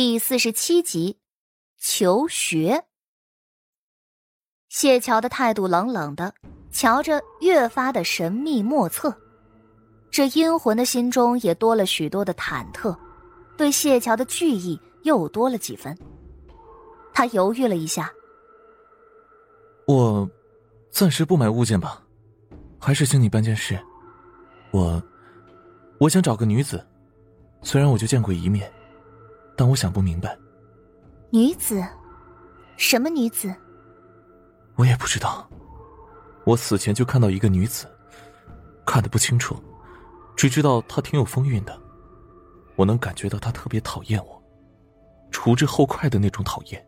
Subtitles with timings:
[0.00, 1.18] 第四十七集，
[1.76, 2.84] 求学。
[4.68, 6.32] 谢桥的态度冷冷的，
[6.70, 9.12] 瞧着越发的神秘莫测。
[10.08, 12.96] 这阴魂的心中也多了许多的忐忑，
[13.56, 15.98] 对谢桥的惧意又多了几分。
[17.12, 18.08] 他犹豫了一下，
[19.88, 20.30] 我
[20.92, 22.00] 暂时不买物件吧，
[22.78, 23.76] 还是请你办件事。
[24.70, 25.02] 我
[25.98, 26.86] 我想找个女子，
[27.62, 28.72] 虽然我就见过一面。
[29.58, 30.38] 但我想不明白，
[31.30, 31.84] 女子，
[32.76, 33.52] 什么女子？
[34.76, 35.50] 我也不知道。
[36.44, 37.84] 我死前就看到一个女子，
[38.86, 39.60] 看得不清楚，
[40.36, 41.76] 只知道她挺有风韵的。
[42.76, 44.40] 我能感觉到她特别讨厌我，
[45.32, 46.86] 除之后快的那种讨厌。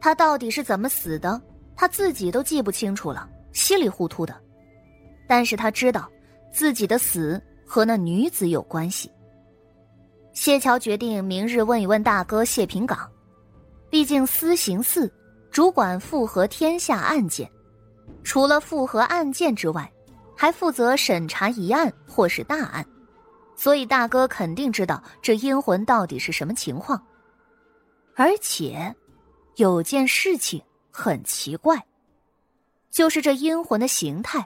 [0.00, 1.40] 他到底是怎么死的？
[1.76, 4.34] 他自己都记不清楚了，稀里糊涂的。
[5.28, 6.10] 但是他知道，
[6.52, 9.08] 自己的死和那女子有关系。
[10.34, 13.08] 谢桥决定明日问一问大哥谢平岗，
[13.88, 15.10] 毕竟司刑司
[15.48, 17.48] 主管复核天下案件，
[18.24, 19.90] 除了复核案件之外，
[20.36, 22.84] 还负责审查疑案或是大案，
[23.54, 27.00] 所以大哥肯定知道这阴魂到底是什么情况。
[28.16, 28.92] 而且，
[29.54, 30.60] 有件事情
[30.90, 31.80] 很奇怪，
[32.90, 34.44] 就是这阴魂的形态，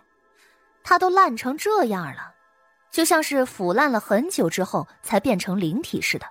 [0.84, 2.34] 它都烂成这样了。
[2.90, 6.26] 就像是腐烂了很久之后才变成灵体似的，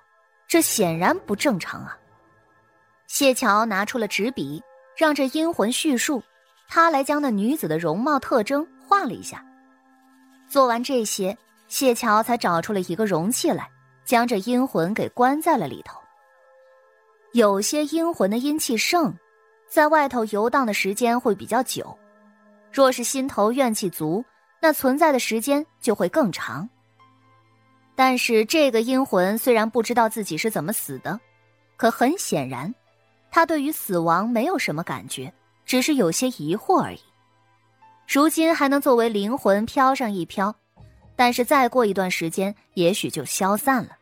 [0.46, 1.96] 这显然不正常啊！
[3.06, 4.62] 谢桥拿出了纸笔，
[4.96, 6.22] 让这阴魂叙述，
[6.68, 9.44] 他来将那女子的容貌特征画了一下。
[10.48, 11.36] 做完这些，
[11.68, 13.70] 谢桥才找出了一个容器来，
[14.04, 15.98] 将这阴魂给关在了里头。
[17.32, 19.14] 有些阴魂的阴气盛，
[19.68, 21.96] 在外头游荡的时间会比较久，
[22.72, 24.24] 若是心头怨气足。
[24.60, 26.68] 那存在的时间就会更长。
[27.94, 31.18] 但是这个阴魂虽然不知道自己是怎么死的，
[31.76, 32.72] 可很显然，
[33.30, 35.32] 他对于死亡没有什么感觉，
[35.66, 37.00] 只是有些疑惑而已。
[38.06, 40.54] 如今还能作为灵魂飘上一飘，
[41.16, 43.96] 但是再过一段时间，也许就消散了。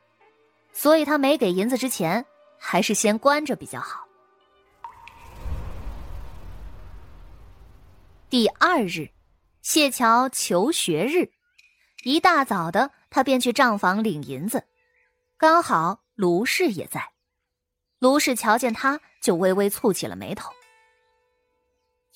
[0.73, 2.25] 所以他没给银子之前，
[2.59, 4.07] 还是先关着比较好。
[8.29, 9.16] 第二日。
[9.69, 11.33] 谢桥求学日，
[12.05, 14.63] 一大早的，他便去账房领银子，
[15.37, 17.11] 刚好卢氏也在。
[17.99, 20.53] 卢氏瞧见他，就微微蹙起了眉头。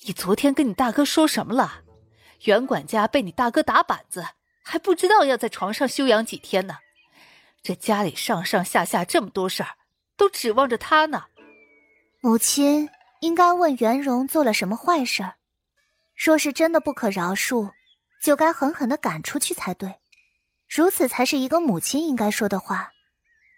[0.05, 1.81] 你昨天跟你大哥说什么了？
[2.45, 4.25] 袁管家被你大哥打板子，
[4.63, 6.77] 还不知道要在床上休养几天呢。
[7.61, 9.75] 这家里上上下下这么多事儿，
[10.15, 11.25] 都指望着他呢。
[12.21, 15.35] 母亲应该问袁荣做了什么坏事儿。
[16.23, 17.71] 若是真的不可饶恕，
[18.21, 19.99] 就该狠狠的赶出去才对，
[20.69, 22.91] 如此才是一个母亲应该说的话。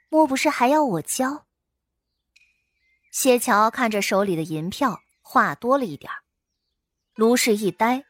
[0.07, 1.43] 莫不是还要我教？
[3.11, 6.09] 谢桥看着手里的银票，话多了一点
[7.15, 8.05] 卢氏一呆，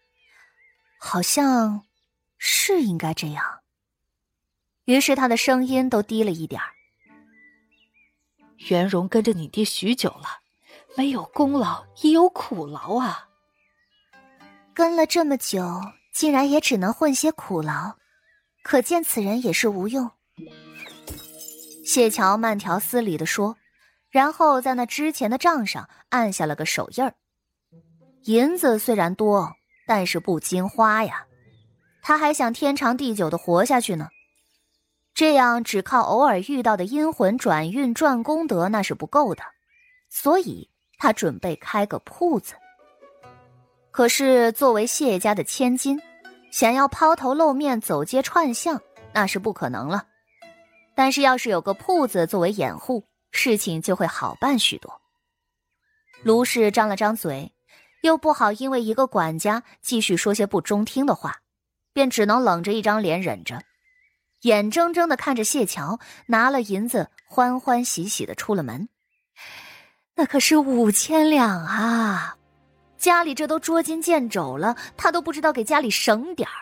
[1.00, 1.88] 好像
[2.38, 3.62] 是应该这样。
[4.86, 6.62] 于是他的声音都低了一点
[8.70, 10.28] 袁荣跟着你爹许久了，
[10.96, 13.30] 没有功劳也有苦劳啊。
[14.76, 17.96] 跟了这么久，竟然也只能混些苦劳，
[18.64, 20.10] 可见此人也是无用。
[21.86, 23.56] 谢桥慢条斯理的说，
[24.10, 27.14] 然后在那之前的账上按下了个手印儿。
[28.24, 29.54] 银子虽然多，
[29.86, 31.26] 但是不经花呀，
[32.02, 34.10] 他还想天长地久的活下去呢。
[35.14, 39.44] 这样只靠偶尔遇到的阴魂转运赚功德那是不够的，
[40.10, 42.56] 所以他准备开个铺子。
[43.94, 46.02] 可是，作为谢家的千金，
[46.52, 48.82] 想要抛头露面走街串巷，
[49.14, 50.08] 那是不可能了。
[50.96, 55.00] 但是，要是有个铺子作为掩护，事情就会好办许多。
[56.24, 57.54] 卢氏张了张嘴，
[58.02, 61.42] 又不好因为一个管家继续说些不中听的话，
[61.94, 63.62] 便只能冷着一张脸忍着，
[64.42, 68.90] 眼睁睁的看着谢桥拿了银子，欢欢喜喜的出了门。
[70.16, 72.38] 那可是五千两啊！
[73.04, 76.56] 家里这都捉襟见肘了，他都不知道给家里省点儿。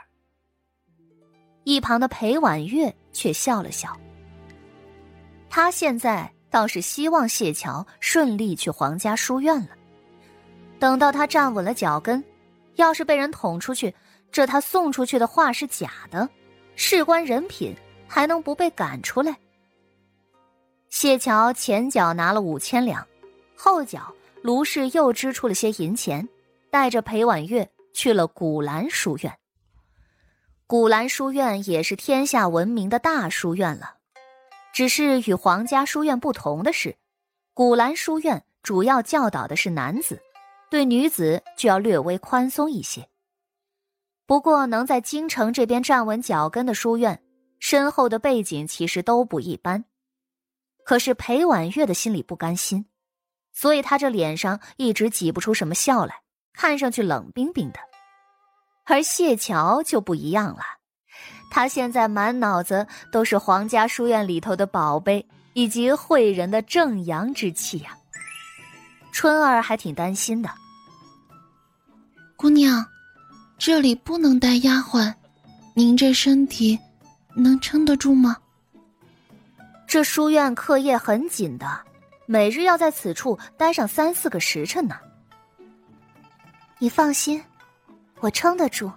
[1.65, 3.95] 一旁的裴婉月却笑了笑。
[5.51, 9.69] 他现在倒是希望谢桥顺利去皇家书院了。
[10.79, 12.23] 等到他站稳了脚跟，
[12.73, 13.93] 要是被人捅出去，
[14.31, 16.27] 这他送出去的话是假的，
[16.75, 17.75] 事关人品，
[18.07, 19.37] 还能不被赶出来？
[20.89, 23.05] 谢桥前脚拿了五千两，
[23.55, 24.11] 后脚。
[24.41, 26.27] 卢氏又支出了些银钱，
[26.69, 29.37] 带着裴婉月去了古兰书院。
[30.65, 33.97] 古兰书院也是天下闻名的大书院了，
[34.73, 36.95] 只是与皇家书院不同的是，
[37.53, 40.21] 古兰书院主要教导的是男子，
[40.69, 43.07] 对女子就要略微宽松一些。
[44.25, 47.21] 不过，能在京城这边站稳脚跟的书院，
[47.59, 49.83] 身后的背景其实都不一般。
[50.85, 52.85] 可是裴婉月的心里不甘心，
[53.53, 56.21] 所以他这脸上一直挤不出什么笑来，
[56.53, 57.79] 看上去冷冰冰的。
[58.85, 60.63] 而谢桥就不一样了，
[61.49, 67.97] 他现在满脑子都是皇家书院里头的宝贝以及惠人的正阳之气呀。
[69.13, 70.49] 春儿还挺担心的，
[72.37, 72.85] 姑娘，
[73.57, 75.13] 这里不能带丫鬟，
[75.75, 76.79] 您这身体
[77.35, 78.37] 能撑得住吗？
[79.85, 81.81] 这书院课业很紧的，
[82.31, 84.95] 每日要在此处待上三四个时辰呢。
[86.79, 87.43] 你放心，
[88.21, 88.89] 我撑得住。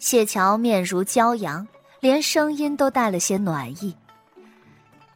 [0.00, 1.64] 谢桥面如骄阳，
[2.00, 3.96] 连声音都带了些暖意。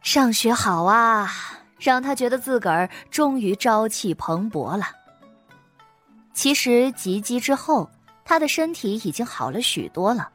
[0.01, 1.29] 上学好啊，
[1.77, 4.85] 让他觉得自个儿终于朝气蓬勃了。
[6.33, 7.89] 其实及笄之后，
[8.23, 10.29] 他的身体已经好了许多了。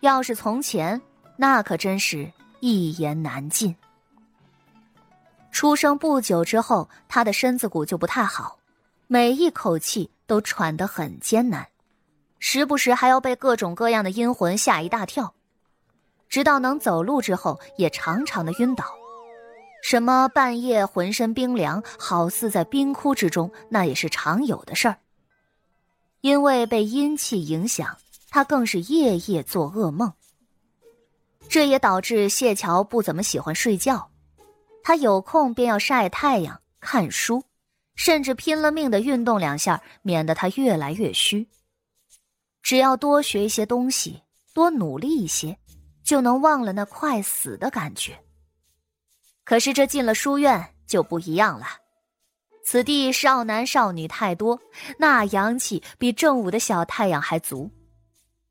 [0.00, 0.98] 要是从前，
[1.36, 2.26] 那可真是……
[2.60, 3.76] 一言难尽。
[5.58, 8.60] 出生不久之后，他的身子骨就不太好，
[9.08, 11.66] 每一口气都喘得很艰难，
[12.38, 15.34] 时不时还要被各种各样的阴魂吓一大跳。
[16.28, 18.84] 直到能走路之后，也常常的晕倒，
[19.82, 24.98] 什么半夜浑身冰凉，好似在冰窟之中，那也是常有的事儿。
[26.20, 27.96] 因为被阴气影响，
[28.30, 30.12] 他更是夜夜做噩梦。
[31.48, 34.08] 这也导致谢桥不怎么喜欢睡觉，
[34.88, 37.44] 他有空便要晒太阳、看书，
[37.94, 41.46] 甚至拼了命的运动两下，免得他越来越虚。
[42.62, 44.22] 只要多学一些东西，
[44.54, 45.58] 多努力一些，
[46.02, 48.18] 就能忘了那快死的感觉。
[49.44, 51.66] 可是这进了书院就不一样了，
[52.64, 54.58] 此地少男少女太多，
[54.96, 57.70] 那阳气比正午的小太阳还足。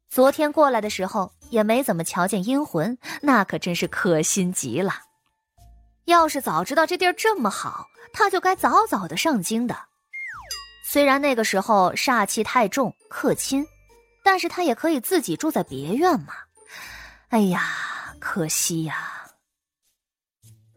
[0.07, 5.06] 昨天过来的时候也没怎么瞧见阴魂，那可真是可心极了。
[6.07, 9.77] 要是早知道这地儿这么好，他就该早早的上京的。
[10.85, 13.65] 虽然那个时候煞气太重，克亲，
[14.23, 16.33] 但是他也可以自己住在别院嘛。
[17.27, 19.25] 哎呀，可惜呀！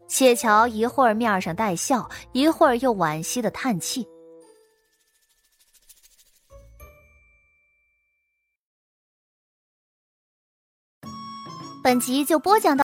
[0.09, 4.05] 谢桥一会儿面上带笑，一会儿又惋惜的叹气。
[11.81, 12.83] 本集就播讲到，